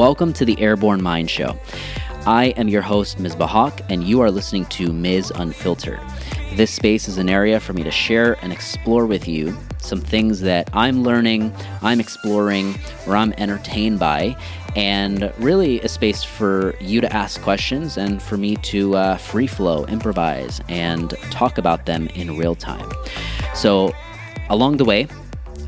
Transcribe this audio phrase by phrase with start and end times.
[0.00, 1.60] Welcome to the Airborne Mind Show.
[2.24, 5.30] I am your host, Misbah Haque, and you are listening to Ms.
[5.34, 6.00] Unfiltered.
[6.54, 10.40] This space is an area for me to share and explore with you some things
[10.40, 12.76] that I'm learning, I'm exploring,
[13.06, 14.38] or I'm entertained by,
[14.74, 19.46] and really a space for you to ask questions and for me to uh, free
[19.46, 22.90] flow, improvise, and talk about them in real time.
[23.54, 23.92] So,
[24.48, 25.08] along the way,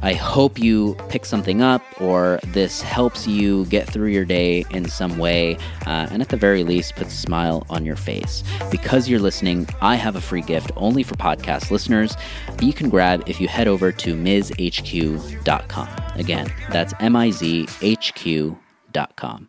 [0.02, 4.88] I hope you pick something up or this helps you get through your day in
[4.88, 5.56] some way,
[5.86, 8.42] uh, and at the very least, puts a smile on your face.
[8.70, 12.16] Because you're listening, I have a free gift only for podcast listeners
[12.48, 15.88] that you can grab if you head over to mizhq.com.
[16.16, 19.48] Again, that's M I Z H Q.com.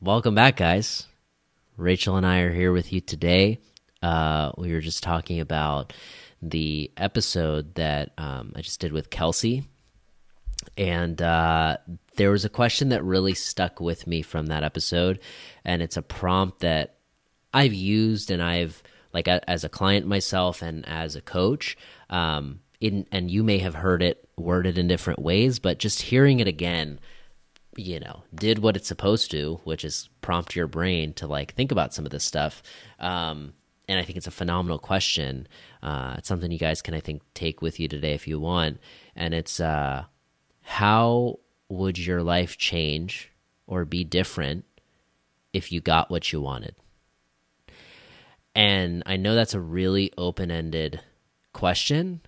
[0.00, 1.06] Welcome back, guys.
[1.76, 3.60] Rachel and I are here with you today.
[4.02, 5.92] Uh, we were just talking about
[6.42, 9.68] the episode that um, I just did with Kelsey.
[10.76, 11.76] And uh,
[12.16, 15.20] there was a question that really stuck with me from that episode.
[15.64, 16.96] And it's a prompt that
[17.54, 21.76] I've used and I've, like, a, as a client myself and as a coach.
[22.10, 26.40] Um, in, and you may have heard it worded in different ways, but just hearing
[26.40, 26.98] it again,
[27.76, 31.70] you know, did what it's supposed to, which is prompt your brain to like think
[31.70, 32.62] about some of this stuff.
[32.98, 33.52] Um,
[33.88, 35.48] and I think it's a phenomenal question.
[35.82, 38.78] Uh, it's something you guys can, I think, take with you today if you want.
[39.16, 40.04] And it's uh,
[40.62, 43.30] how would your life change
[43.66, 44.64] or be different
[45.52, 46.76] if you got what you wanted?
[48.54, 51.00] And I know that's a really open ended
[51.52, 52.20] question,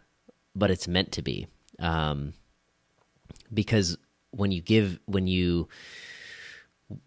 [0.57, 1.47] but it's meant to be.
[1.79, 2.33] Um,
[3.53, 3.97] because
[4.31, 5.69] when you give, when you,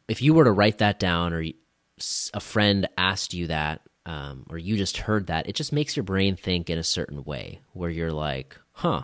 [0.08, 1.44] if you were to write that down or
[2.34, 6.04] a friend asked you that um, or you just heard that, it just makes your
[6.04, 9.04] brain think in a certain way where you're like, huh,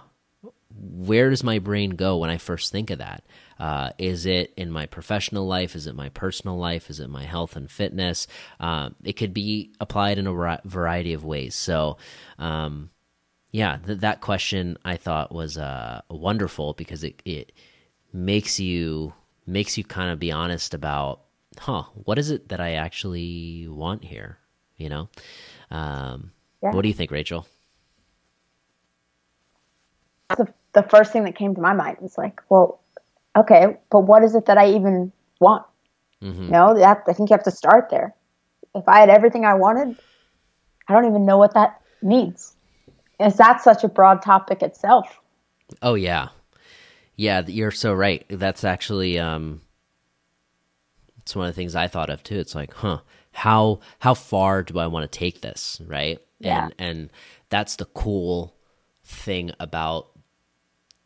[0.75, 3.25] where does my brain go when I first think of that?
[3.59, 5.75] Uh, is it in my professional life?
[5.75, 6.89] Is it my personal life?
[6.89, 8.27] Is it my health and fitness?
[8.61, 11.53] Um, it could be applied in a variety of ways.
[11.53, 11.97] So,
[12.39, 12.89] um,
[13.51, 17.51] yeah, th- that question I thought was uh, wonderful because it, it
[18.13, 19.13] makes you
[19.45, 21.19] makes you kind of be honest about,
[21.59, 24.39] huh, what is it that I actually want here?
[24.77, 25.09] You know?
[25.71, 26.71] Um, yeah.
[26.71, 27.47] what do you think rachel?
[30.29, 32.81] The, the first thing that came to my mind was like well
[33.35, 35.65] okay but what is it that i even want?
[36.21, 36.43] Mm-hmm.
[36.43, 38.15] you know that, i think you have to start there.
[38.75, 39.97] If i had everything i wanted
[40.87, 42.55] i don't even know what that means.
[43.19, 45.19] Is that such a broad topic itself?
[45.81, 46.29] Oh yeah.
[47.15, 48.25] Yeah you're so right.
[48.29, 49.61] That's actually um
[51.17, 52.39] it's one of the things i thought of too.
[52.39, 52.99] It's like huh
[53.33, 56.19] how how far do I want to take this, right?
[56.39, 56.65] Yeah.
[56.65, 57.09] And and
[57.49, 58.55] that's the cool
[59.03, 60.07] thing about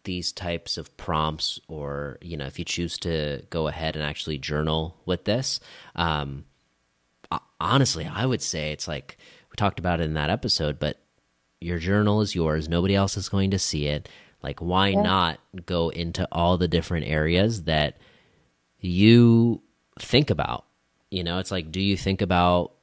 [0.04, 4.38] these types of prompts or you know if you choose to go ahead and actually
[4.38, 5.60] journal with this
[5.98, 6.46] um
[7.60, 9.18] honestly i would say it's like
[9.52, 11.02] we talked about it in that episode but
[11.60, 14.08] your journal is yours nobody else is going to see it
[14.42, 15.02] like why yeah.
[15.02, 17.98] not go into all the different areas that
[18.80, 19.62] you
[20.00, 20.67] think about
[21.10, 22.74] you know, it's like, do you think about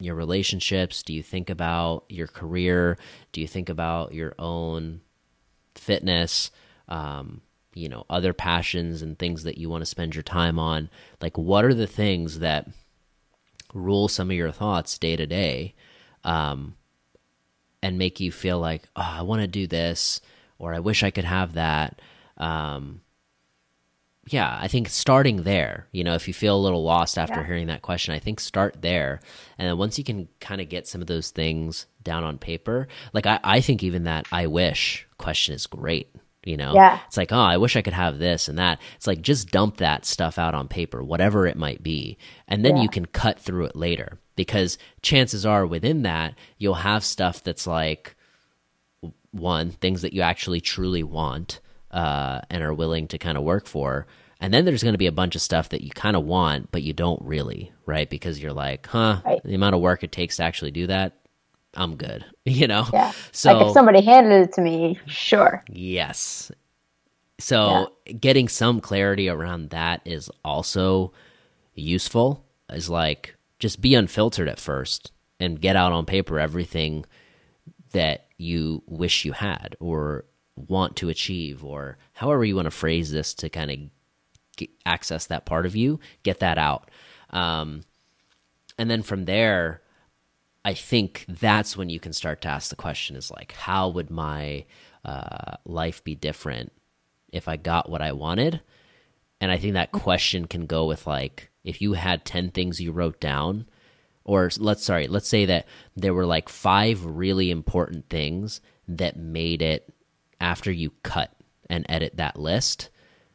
[0.00, 1.02] your relationships?
[1.02, 2.98] Do you think about your career?
[3.32, 5.00] Do you think about your own
[5.74, 6.50] fitness?
[6.88, 7.42] Um,
[7.74, 10.88] you know, other passions and things that you want to spend your time on?
[11.20, 12.68] Like, what are the things that
[13.74, 15.74] rule some of your thoughts day to day
[16.24, 16.74] um,
[17.82, 20.20] and make you feel like, oh, I want to do this
[20.58, 22.00] or I wish I could have that?
[22.36, 23.02] Um,
[24.32, 27.46] yeah, I think starting there, you know, if you feel a little lost after yeah.
[27.46, 29.20] hearing that question, I think start there.
[29.58, 32.88] And then once you can kind of get some of those things down on paper,
[33.12, 36.14] like I, I think even that I wish question is great.
[36.44, 37.00] You know, yeah.
[37.06, 38.80] it's like, oh, I wish I could have this and that.
[38.96, 42.16] It's like just dump that stuff out on paper, whatever it might be.
[42.46, 42.82] And then yeah.
[42.82, 47.66] you can cut through it later because chances are within that, you'll have stuff that's
[47.66, 48.14] like,
[49.30, 53.66] one, things that you actually truly want uh, and are willing to kind of work
[53.66, 54.06] for.
[54.40, 56.70] And then there's going to be a bunch of stuff that you kind of want,
[56.70, 58.08] but you don't really, right?
[58.08, 59.42] Because you're like, huh, right.
[59.44, 61.18] the amount of work it takes to actually do that,
[61.74, 62.86] I'm good, you know?
[62.92, 63.12] Yeah.
[63.32, 65.64] So, like if somebody handed it to me, sure.
[65.68, 66.52] Yes.
[67.40, 68.12] So yeah.
[68.14, 71.12] getting some clarity around that is also
[71.74, 77.04] useful, is like just be unfiltered at first and get out on paper everything
[77.92, 80.24] that you wish you had or
[80.66, 85.46] want to achieve or however you want to phrase this to kind of access that
[85.46, 86.90] part of you get that out.
[87.30, 87.82] Um,
[88.78, 89.82] and then from there
[90.64, 94.10] i think that's when you can start to ask the question is like how would
[94.10, 94.64] my
[95.04, 96.72] uh, life be different
[97.32, 98.60] if i got what i wanted?
[99.40, 102.92] And I think that question can go with like if you had 10 things you
[102.92, 103.66] wrote down
[104.24, 105.66] or let's sorry, let's say that
[105.96, 109.92] there were like five really important things that made it
[110.40, 111.32] after you cut
[111.70, 112.90] and edit that list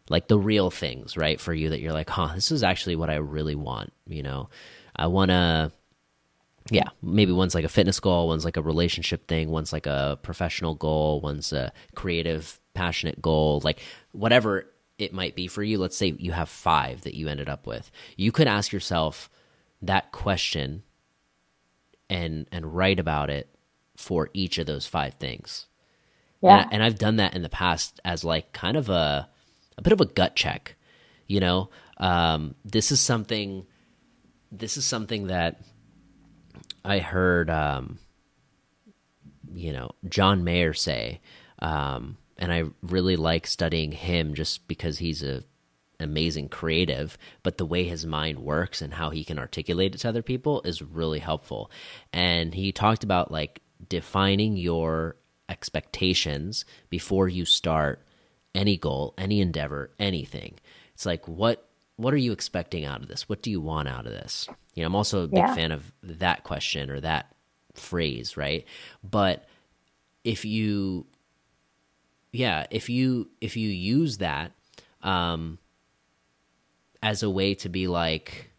[0.10, 3.10] like the real things right for you that you're like huh this is actually what
[3.10, 4.50] i really want you know?
[4.96, 5.72] I want to
[6.70, 10.18] yeah maybe one's like a fitness goal one's like a relationship thing one's like a
[10.22, 14.68] professional goal one's a creative passionate goal like whatever
[14.98, 15.78] it might be for you.
[15.78, 17.92] Let's say you have five that you ended up with.
[18.16, 19.30] You could ask yourself
[19.82, 20.84] that question
[22.10, 23.50] and and write about it
[23.98, 25.68] for each of those five things
[26.44, 29.28] yeah and, and i've done that in the past as like kind of a
[29.78, 30.76] a bit of a gut check
[31.28, 33.66] you know um, this is something
[34.52, 35.62] this is something that
[36.84, 38.00] i heard um,
[39.54, 41.22] you know john mayer say
[41.60, 45.44] um, and I really like studying him just because he's a
[46.00, 50.10] amazing creative, but the way his mind works and how he can articulate it to
[50.10, 51.72] other people is really helpful.
[52.12, 55.16] And he talked about like defining your
[55.50, 58.06] expectations before you start
[58.56, 60.56] any goal, any endeavor, anything.
[60.94, 63.30] It's like what what are you expecting out of this?
[63.30, 64.48] What do you want out of this?
[64.74, 65.56] You know, I'm also a big yeah.
[65.56, 67.34] fan of that question or that
[67.76, 68.66] phrase, right?
[69.04, 69.46] But
[70.24, 71.06] if you
[72.32, 74.52] yeah, if you if you use that
[75.02, 75.60] um,
[77.02, 78.50] as a way to be like,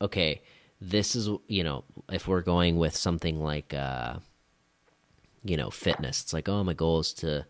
[0.00, 0.42] okay,
[0.80, 4.16] this is you know, if we're going with something like uh,
[5.44, 7.46] you know fitness, it's like, oh, my goal is to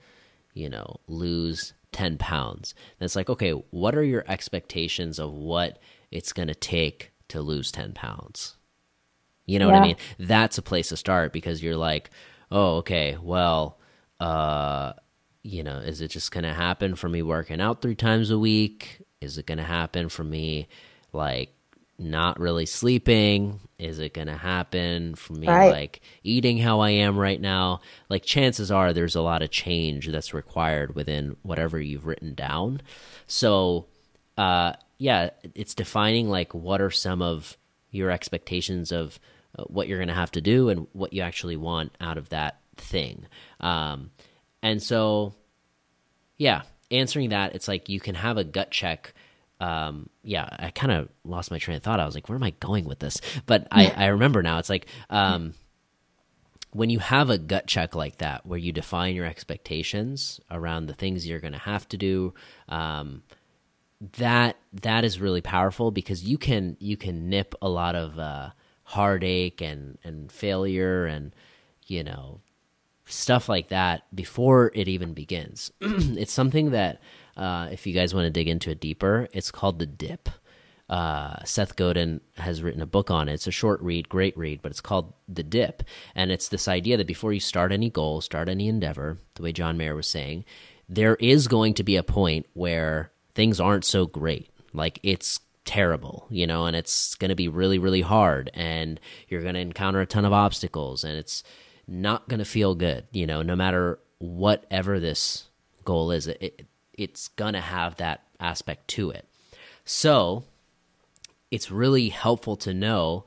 [0.53, 2.75] you know lose 10 pounds.
[2.99, 5.79] And it's like, okay, what are your expectations of what
[6.11, 8.57] it's going to take to lose 10 pounds?
[9.47, 9.75] You know yeah.
[9.75, 9.97] what I mean?
[10.19, 12.11] That's a place to start because you're like,
[12.51, 13.79] oh, okay, well,
[14.21, 14.95] uh,
[15.43, 18.39] you know, is it just going to happen for me working out three times a
[18.39, 19.03] week?
[19.21, 20.69] Is it going to happen for me
[21.13, 21.54] like
[21.99, 23.61] not really sleeping?
[23.79, 25.71] Is it going to happen for me right.
[25.71, 27.81] like eating how I am right now?
[28.09, 32.83] Like chances are there's a lot of change that's required within whatever you've written down.
[33.27, 33.87] So,
[34.37, 37.57] uh yeah, it's defining like what are some of
[37.91, 39.19] your expectations of
[39.59, 42.31] uh, what you're going to have to do and what you actually want out of
[42.31, 43.27] that thing.
[43.61, 44.11] Um
[44.63, 45.35] and so,
[46.39, 49.15] yeah, answering that, it's like you can have a gut check.
[49.61, 52.01] Um, yeah, I kind of lost my train of thought.
[52.01, 53.21] I was like, where am I going with this?
[53.47, 54.59] But I, I remember now.
[54.59, 55.55] It's like um,
[56.73, 60.95] when you have a gut check like that, where you define your expectations around the
[60.95, 62.35] things you're going to have to do.
[62.69, 63.23] Um,
[64.19, 68.51] that that is really powerful because you can you can nip a lot of uh,
[68.83, 71.33] heartache and and failure and
[71.87, 72.41] you know
[73.07, 75.73] stuff like that before it even begins.
[75.81, 77.01] it's something that,
[77.37, 80.29] uh, if you guys want to dig into it deeper, it's called The Dip.
[80.89, 83.35] Uh, Seth Godin has written a book on it.
[83.35, 85.83] It's a short read, great read, but it's called The Dip.
[86.15, 89.53] And it's this idea that before you start any goal, start any endeavor, the way
[89.53, 90.45] John Mayer was saying,
[90.89, 94.51] there is going to be a point where things aren't so great.
[94.75, 98.51] Like it's terrible, you know, and it's going to be really, really hard.
[98.53, 101.03] And you're going to encounter a ton of obstacles.
[101.03, 101.43] And it's,
[101.87, 105.49] not going to feel good, you know, no matter whatever this
[105.85, 106.27] goal is.
[106.27, 106.67] It, it
[106.97, 109.27] it's going to have that aspect to it.
[109.85, 110.45] So,
[111.51, 113.25] it's really helpful to know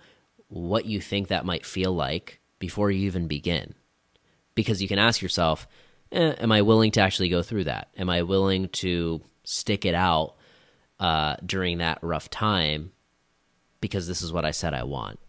[0.48, 3.74] what you think that might feel like before you even begin.
[4.56, 5.68] Because you can ask yourself,
[6.12, 7.90] eh, am I willing to actually go through that?
[7.98, 10.36] Am I willing to stick it out
[11.00, 12.92] uh, during that rough time
[13.82, 15.20] because this is what I said I want?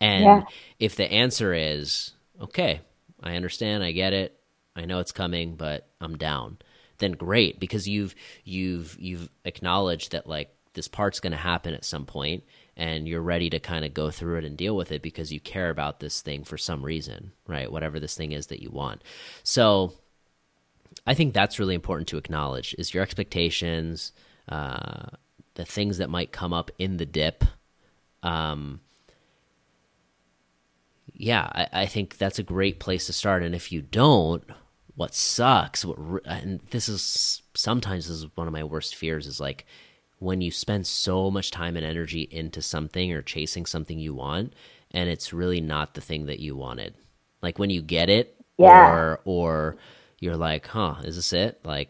[0.00, 0.42] And yeah.
[0.78, 2.82] if the answer is, okay,
[3.22, 4.38] I understand, I get it,
[4.76, 6.58] I know it's coming, but I'm down,
[6.98, 11.84] then great because you've you've you've acknowledged that like this part's going to happen at
[11.84, 12.42] some point
[12.76, 15.40] and you're ready to kind of go through it and deal with it because you
[15.40, 17.70] care about this thing for some reason, right?
[17.70, 19.02] Whatever this thing is that you want.
[19.44, 19.92] So
[21.06, 24.12] I think that's really important to acknowledge is your expectations,
[24.48, 25.06] uh,
[25.54, 27.44] the things that might come up in the dip,
[28.24, 28.80] um,
[31.12, 33.42] yeah, I, I, think that's a great place to start.
[33.42, 34.42] And if you don't,
[34.96, 39.40] what sucks, what, and this is sometimes this is one of my worst fears is
[39.40, 39.66] like
[40.18, 44.52] when you spend so much time and energy into something or chasing something you want,
[44.92, 46.94] and it's really not the thing that you wanted.
[47.42, 48.90] Like when you get it, yeah.
[48.90, 49.76] or or
[50.20, 51.60] you're like, huh, is this it?
[51.64, 51.88] Like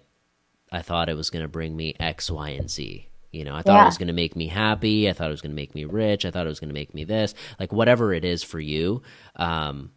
[0.73, 3.63] I thought it was going to bring me X, Y, and Z you know, I
[3.63, 3.83] thought yeah.
[3.83, 5.11] it was going to make me happy.
[5.11, 6.25] I thought it was going to make me rich.
[6.25, 7.35] I thought it was going to make me this.
[7.59, 9.03] Like whatever it is for you,
[9.35, 9.91] um,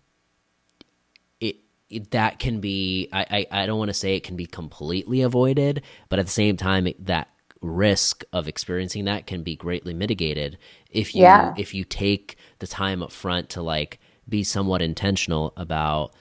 [2.12, 3.10] that can be.
[3.13, 6.32] I I, I don't want to say it can be completely avoided, but at the
[6.32, 7.29] same time, it, that
[7.62, 10.58] risk of experiencing that can be greatly mitigated
[10.91, 11.53] if you Yeah.
[11.56, 16.13] if you take the time up front to like be somewhat intentional about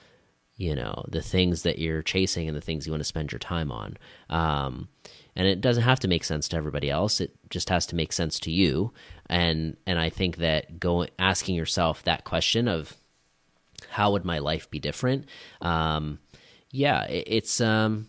[0.56, 3.38] you know the things that you're chasing and the things you want to spend your
[3.38, 3.96] time on
[4.30, 4.88] um,
[5.36, 8.12] and it doesn't have to make sense to everybody else it just has to make
[8.12, 8.92] sense to you
[9.28, 12.96] and and i think that going asking yourself that question of
[13.88, 15.26] how would my life be different
[15.60, 16.18] um,
[16.70, 18.08] yeah it, it's um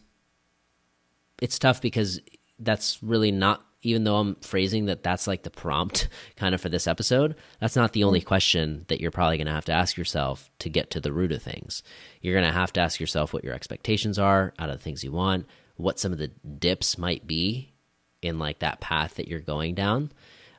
[1.42, 2.20] it's tough because
[2.60, 6.70] that's really not even though I'm phrasing that that's like the prompt kind of for
[6.70, 9.98] this episode, that's not the only question that you're probably going to have to ask
[9.98, 11.84] yourself to get to the root of things.
[12.22, 15.04] You're going to have to ask yourself what your expectations are out of the things
[15.04, 15.46] you want,
[15.76, 17.74] what some of the dips might be
[18.22, 20.12] in like that path that you're going down.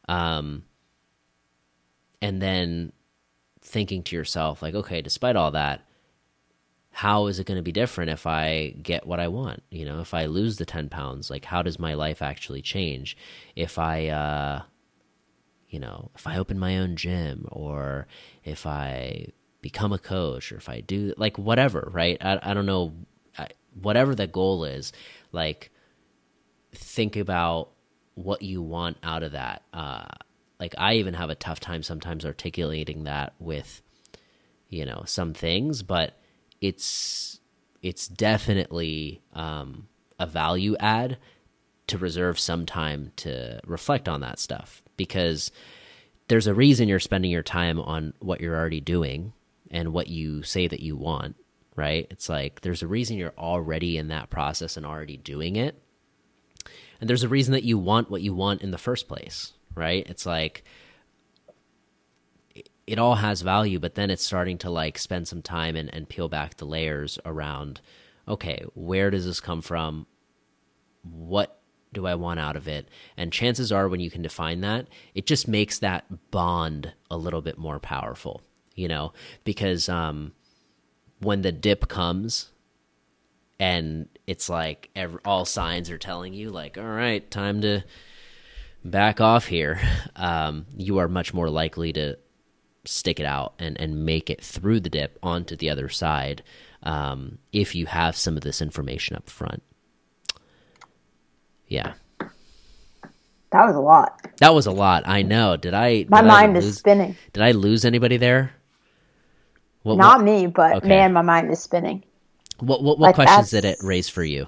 [0.09, 0.65] Um,
[2.23, 2.93] and then
[3.68, 5.82] thinking to yourself like, okay, despite all that,
[6.90, 9.62] how is it going to be different if I get what I want?
[9.70, 13.16] You know, if I lose the 10 pounds, like how does my life actually change?
[13.54, 14.62] If I, uh,
[15.68, 18.08] you know, if I open my own gym or
[18.42, 19.28] if I
[19.60, 22.16] become a coach or if I do like whatever, right?
[22.20, 22.94] I, I don't know,
[23.38, 23.48] I,
[23.80, 24.92] whatever the goal is,
[25.30, 25.70] like
[26.75, 27.70] think about
[28.14, 29.62] what you want out of that.
[29.72, 30.06] Uh,
[30.61, 33.83] like I even have a tough time sometimes articulating that with,
[34.69, 36.19] you know, some things, but
[36.61, 37.41] it's
[37.83, 39.88] it's definitely um,
[40.19, 41.19] a value add
[41.87, 45.53] to reserve some time to reflect on that stuff because
[46.27, 49.33] there's a reason you're spending your time on what you're already doing
[49.71, 51.37] and what you say that you want
[51.79, 52.09] right?
[52.11, 55.81] It's like there's a reason you're already in that process and already doing it.
[57.00, 60.06] And there's a reason that you want what you want in the first place right
[60.08, 60.64] it's like
[62.88, 66.08] it all has value, but then it's starting to like spend some time and, and
[66.08, 67.82] peel back the layers around
[68.26, 70.06] okay, where does this come from?
[71.02, 71.60] What
[71.92, 72.88] do I want out of it?
[73.16, 77.40] And chances are, when you can define that, it just makes that bond a little
[77.40, 78.42] bit more powerful,
[78.75, 80.32] you know, because um,
[81.20, 82.50] when the dip comes
[83.58, 87.82] and it's like every, all signs are telling you, like, all right, time to
[88.85, 89.80] back off here,
[90.16, 92.18] um, you are much more likely to
[92.85, 96.42] stick it out and, and make it through the dip onto the other side
[96.82, 99.62] um, if you have some of this information up front.
[101.66, 101.94] Yeah.
[103.50, 104.26] That was a lot.
[104.38, 105.04] That was a lot.
[105.06, 105.56] I know.
[105.56, 106.06] Did I?
[106.08, 107.16] My did mind I is spinning.
[107.32, 108.52] Did I lose anybody there?
[109.82, 110.88] What, Not what, me, but Okay.
[110.88, 112.04] man, my mind is spinning.
[112.61, 114.47] what, what, what like, questions did it raise for you?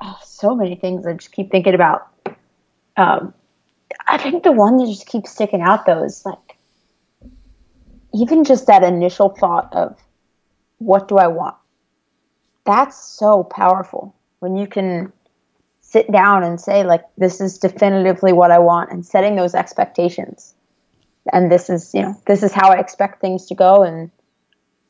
[0.00, 2.08] Oh, so many things I just keep thinking about.
[2.96, 3.34] Um,
[4.06, 6.56] I think the one that just keeps sticking out though is like
[8.14, 9.98] even just that initial thought of
[10.78, 11.56] what do I want?
[12.64, 15.12] That's so powerful when you can
[15.80, 20.54] sit down and say like this is definitively what I want and setting those expectations.
[21.32, 24.10] And this is, you know, this is how I expect things to go and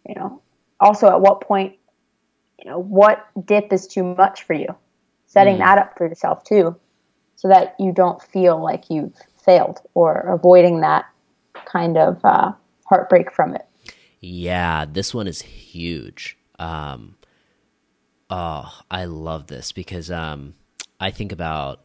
[0.08, 0.40] you know,
[0.80, 1.74] also at what point
[2.58, 4.74] you know, what dip is too much for you?
[5.26, 5.58] Setting Mm.
[5.58, 6.76] that up for yourself too,
[7.42, 11.06] so that you don't feel like you've failed or avoiding that
[11.64, 12.52] kind of uh,
[12.84, 13.66] heartbreak from it.
[14.20, 16.38] Yeah, this one is huge.
[16.60, 17.16] Um,
[18.30, 20.54] oh, I love this because um,
[21.00, 21.80] I think about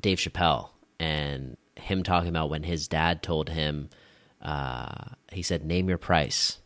[0.00, 3.90] Dave Chappelle and him talking about when his dad told him,
[4.40, 6.58] uh, he said, "Name your price."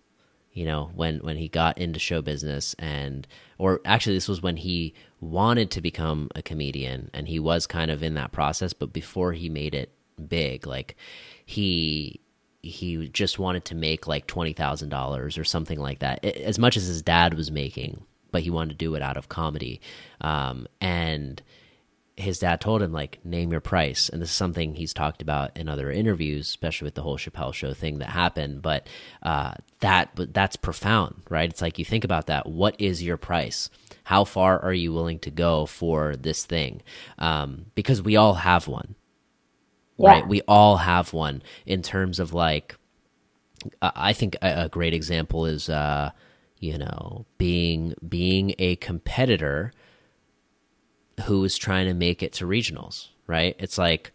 [0.57, 4.57] You know, when when he got into show business, and or actually, this was when
[4.57, 8.73] he wanted to become a comedian, and he was kind of in that process.
[8.73, 9.93] But before he made it
[10.29, 10.97] big, like
[11.45, 12.21] he
[12.63, 16.79] he just wanted to make like twenty thousand dollars or something like that, as much
[16.79, 19.79] as his dad was making, but he wanted to do it out of comedy.
[20.23, 21.43] Um, and
[22.17, 25.57] his dad told him like name your price, and this is something he's talked about
[25.57, 28.63] in other interviews, especially with the whole Chappelle Show thing that happened.
[28.63, 28.89] But
[29.23, 31.51] uh, that but that's profound, right?
[31.51, 32.47] It's like you think about that.
[32.49, 33.71] What is your price?
[34.05, 36.83] How far are you willing to go for this thing?
[37.19, 38.95] Um, because we all have one
[39.99, 40.11] Yeah.
[40.11, 40.27] right?
[40.27, 42.77] We all have one in terms of like,
[43.83, 46.11] I I think a, a great example is, uh,
[46.59, 49.73] you know, being being a competitor
[51.25, 53.57] who is trying to make it to regionals, right?
[53.59, 54.13] It's like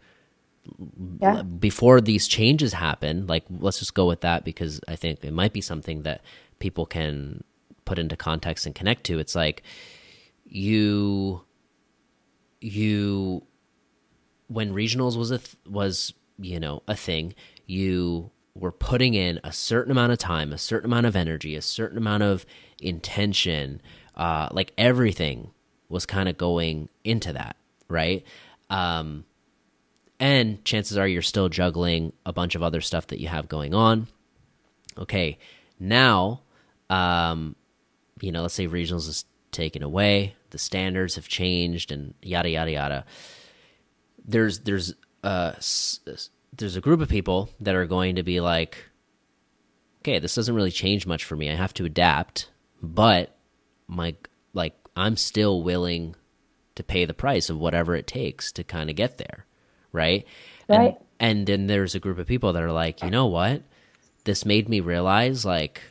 [1.20, 1.42] Yeah.
[1.42, 5.52] before these changes happen, like let's just go with that because I think it might
[5.52, 6.22] be something that
[6.60, 7.42] people can
[7.84, 9.18] put into context and connect to.
[9.18, 9.62] It's like
[10.46, 11.42] you
[12.60, 13.42] you
[14.48, 17.34] when regionals was a th- was you know a thing
[17.66, 21.62] you were putting in a certain amount of time a certain amount of energy a
[21.62, 22.44] certain amount of
[22.78, 23.80] intention
[24.16, 25.50] uh, like everything
[25.92, 27.56] was kind of going into that
[27.88, 28.24] right
[28.70, 29.24] Um,
[30.18, 33.74] and chances are you're still juggling a bunch of other stuff that you have going
[33.74, 34.06] on.
[34.96, 35.38] Okay,
[35.80, 36.42] now,
[36.88, 37.56] um,
[38.20, 42.70] you know, let's say regionals is taken away, the standards have changed, and yada yada
[42.70, 43.04] yada.
[44.24, 44.94] There's there's
[45.24, 45.52] uh
[46.56, 48.78] there's a group of people that are going to be like,
[50.02, 51.50] okay, this doesn't really change much for me.
[51.50, 52.48] I have to adapt,
[52.80, 53.36] but
[53.88, 54.14] my
[54.54, 56.14] like I'm still willing
[56.74, 59.46] to pay the price of whatever it takes to kind of get there,
[59.92, 60.26] right?
[60.68, 60.96] Right.
[61.20, 63.62] And, and then there's a group of people that are like, you know what?
[64.24, 65.82] This made me realize like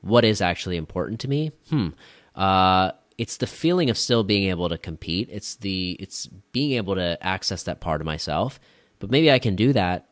[0.00, 1.52] what is actually important to me.
[1.70, 1.88] Hmm.
[2.34, 5.28] Uh, it's the feeling of still being able to compete.
[5.30, 8.60] It's the it's being able to access that part of myself.
[8.98, 10.08] But maybe I can do that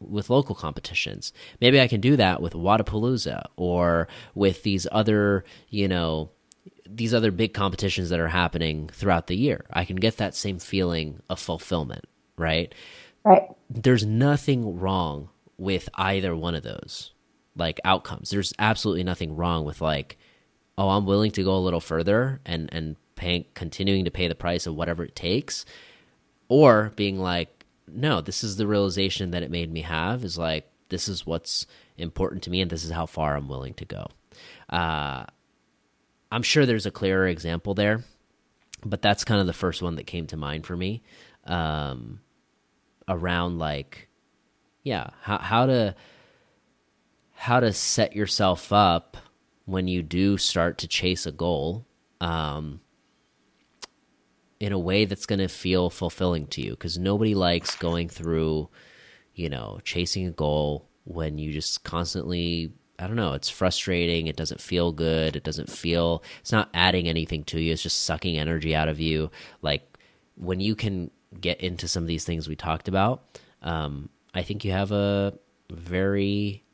[0.00, 1.32] with local competitions.
[1.60, 6.30] Maybe I can do that with Wodapalooza or with these other, you know,
[6.88, 9.64] these other big competitions that are happening throughout the year.
[9.72, 12.04] I can get that same feeling of fulfillment,
[12.36, 12.74] right?
[13.24, 13.48] Right.
[13.70, 17.12] There's nothing wrong with either one of those
[17.56, 18.30] like outcomes.
[18.30, 20.18] There's absolutely nothing wrong with like,
[20.76, 24.34] oh, I'm willing to go a little further and and paying continuing to pay the
[24.34, 25.64] price of whatever it takes,
[26.48, 30.68] or being like, no, this is the realization that it made me have is like
[30.88, 34.06] this is what's important to me and this is how far I'm willing to go.
[34.68, 35.24] Uh,
[36.34, 38.02] I'm sure there's a clearer example there,
[38.84, 41.00] but that's kind of the first one that came to mind for me.
[41.44, 42.18] Um,
[43.06, 44.08] around like,
[44.82, 45.94] yeah, how how to
[47.34, 49.16] how to set yourself up
[49.66, 51.86] when you do start to chase a goal
[52.20, 52.80] um,
[54.58, 58.68] in a way that's going to feel fulfilling to you because nobody likes going through
[59.36, 64.36] you know chasing a goal when you just constantly i don't know it's frustrating it
[64.36, 68.38] doesn't feel good it doesn't feel it's not adding anything to you it's just sucking
[68.38, 69.30] energy out of you
[69.62, 69.98] like
[70.36, 71.10] when you can
[71.40, 75.32] get into some of these things we talked about um, i think you have a
[75.70, 76.64] very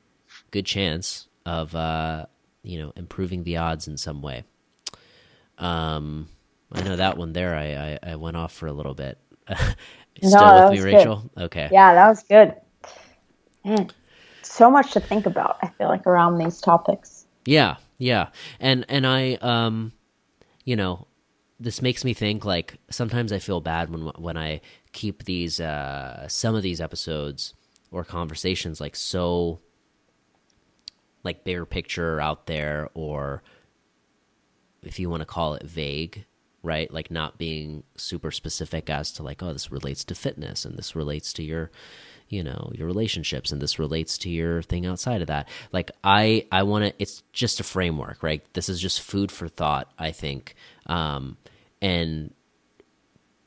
[0.51, 2.27] good chance of uh,
[2.63, 4.45] you know improving the odds in some way.
[5.59, 6.29] Um,
[6.73, 7.55] I know that one there.
[7.55, 9.19] I I, I went off for a little bit.
[10.23, 11.31] Still no, with me, Rachel?
[11.35, 11.45] Good.
[11.45, 11.69] Okay.
[11.73, 12.55] Yeah, that was good.
[13.65, 13.91] Man,
[14.51, 15.59] so much to think about.
[15.63, 17.27] I feel like around these topics.
[17.45, 19.93] Yeah, yeah, and and I um,
[20.65, 21.07] you know,
[21.59, 24.61] this makes me think like sometimes I feel bad when when I
[24.93, 27.55] keep these uh some of these episodes
[27.93, 29.61] or conversations like so
[31.23, 33.43] like bigger picture out there or
[34.83, 36.25] if you want to call it vague
[36.63, 40.77] right like not being super specific as to like oh this relates to fitness and
[40.77, 41.71] this relates to your
[42.31, 45.49] you know your relationships and this relates to your thing outside of that.
[45.73, 48.43] Like i i want to it's just a framework right?
[48.55, 50.55] This is just food for thought i think.
[50.87, 51.37] Um
[51.83, 52.33] and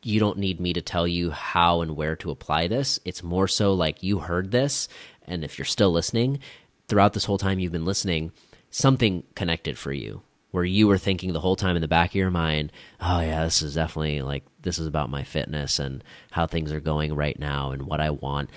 [0.06, 3.00] you don't need me to tell you how and where to apply this.
[3.06, 4.88] It's more so like you heard this
[5.26, 6.40] and if you're still listening
[6.88, 8.34] throughout this whole time you've been listening,
[8.70, 10.22] something connected for you
[10.54, 13.44] where you were thinking the whole time in the back of your mind, oh, yeah,
[13.44, 17.40] this is definitely like, this is about my fitness and how things are going right
[17.40, 18.52] now and what I want.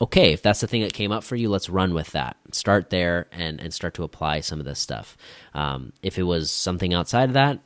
[0.00, 2.36] Okay, if that's the thing that came up for you, let's run with that.
[2.52, 5.16] Start there and, and start to apply some of this stuff.
[5.54, 7.58] Um, if it was something outside of that,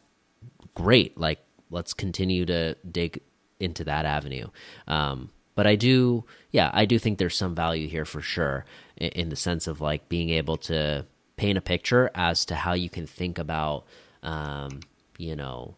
[0.74, 1.18] great.
[1.18, 1.40] Like,
[1.70, 3.20] let's continue to dig
[3.60, 4.48] into that avenue.
[4.88, 8.64] Um, but I do, yeah, I do think there's some value here for sure
[8.96, 11.04] in, in the sense of like being able to
[11.36, 13.84] paint a picture as to how you can think about,
[14.22, 14.80] um,
[15.18, 15.76] you know,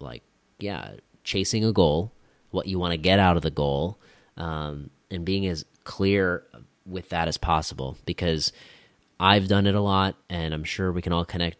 [0.00, 0.22] like,
[0.58, 0.92] yeah,
[1.24, 2.12] chasing a goal,
[2.50, 3.98] what you want to get out of the goal,
[4.38, 6.44] um, and being as clear
[6.84, 8.52] with that as possible because
[9.20, 11.58] I've done it a lot and I'm sure we can all connect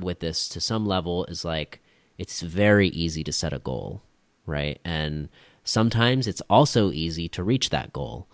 [0.00, 1.80] with this to some level is like
[2.18, 4.02] it's very easy to set a goal,
[4.46, 4.80] right?
[4.84, 5.28] And
[5.64, 8.28] sometimes it's also easy to reach that goal.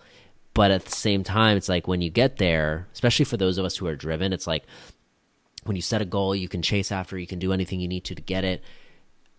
[0.53, 3.65] But at the same time, it's like when you get there, especially for those of
[3.65, 4.65] us who are driven, it's like
[5.63, 8.03] when you set a goal, you can chase after, you can do anything you need
[8.05, 8.61] to to get it.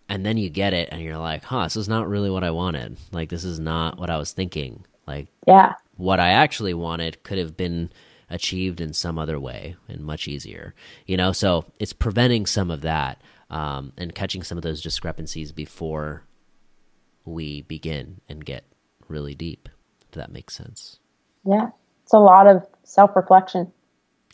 [0.09, 2.51] And then you get it and you're like, huh, this is not really what I
[2.51, 2.97] wanted.
[3.11, 4.85] Like, this is not what I was thinking.
[5.07, 7.91] Like, yeah, what I actually wanted could have been
[8.29, 10.73] achieved in some other way and much easier,
[11.05, 11.31] you know?
[11.31, 16.23] So it's preventing some of that um, and catching some of those discrepancies before
[17.25, 18.65] we begin and get
[19.07, 19.69] really deep.
[20.01, 20.99] If that makes sense.
[21.45, 21.69] Yeah.
[22.03, 23.71] It's a lot of self reflection.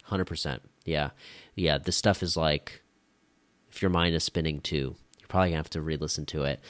[0.09, 0.59] 100%.
[0.85, 1.11] Yeah.
[1.55, 1.77] Yeah.
[1.77, 2.81] This stuff is like,
[3.71, 6.43] if your mind is spinning too, you're probably going to have to re listen to
[6.43, 6.61] it.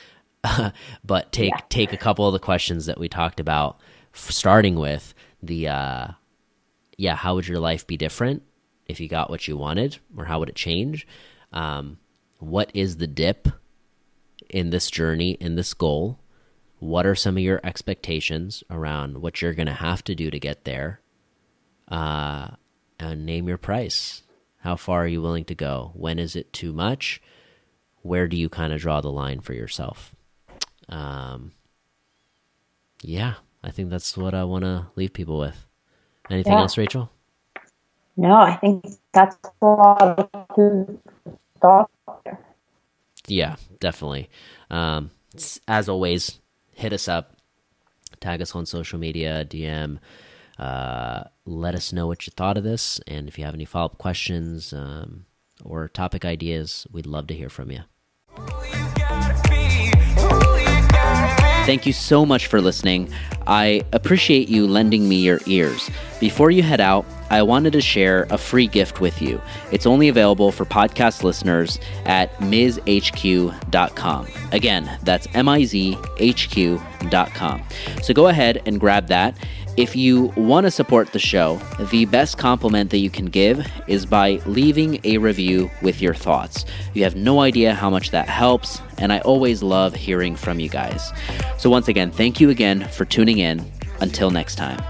[1.04, 1.60] but take yeah.
[1.69, 3.80] take a couple of the questions that we talked about,
[4.13, 6.08] starting with the, uh,
[6.97, 8.43] yeah, how would your life be different
[8.88, 11.08] if you got what you wanted, or how would it change?
[11.52, 11.99] Um,
[12.39, 13.47] what is the dip
[14.49, 16.19] in this journey, in this goal?
[16.80, 20.39] what are some of your expectations around what you're going to have to do to
[20.39, 21.02] get there?
[21.88, 22.52] Uh,
[22.99, 24.23] and name your price.
[24.62, 25.91] How far are you willing to go?
[25.93, 27.21] When is it too much?
[28.02, 30.15] Where do you kind of draw the line for yourself?
[30.89, 31.52] Um,
[33.02, 35.65] yeah, I think that's what I want to leave people with.
[36.30, 36.60] Anything yeah.
[36.60, 37.12] else, Rachel?
[38.17, 40.99] No, I think that's a lot of
[41.62, 41.89] thought.
[43.28, 44.30] Yeah, definitely.
[44.69, 45.12] Um,
[45.67, 46.39] as always,
[46.73, 47.38] hit us up,
[48.19, 49.99] tag us on social media, DM.
[50.58, 53.86] Uh, let us know what you thought of this, and if you have any follow
[53.86, 55.25] up questions um,
[55.63, 58.79] or topic ideas, we'd love to hear from you.
[61.69, 63.13] Thank you so much for listening.
[63.45, 65.91] I appreciate you lending me your ears.
[66.19, 69.39] Before you head out, I wanted to share a free gift with you.
[69.71, 74.27] It's only available for podcast listeners at mizhq.com.
[74.51, 77.63] Again, that's M I Z H Q.com.
[78.01, 79.38] So go ahead and grab that.
[79.80, 81.56] If you want to support the show,
[81.89, 86.65] the best compliment that you can give is by leaving a review with your thoughts.
[86.94, 90.68] You have no idea how much that helps, and I always love hearing from you
[90.68, 91.13] guys.
[91.58, 93.65] So, once again, thank you again for tuning in.
[94.02, 94.84] Until next time.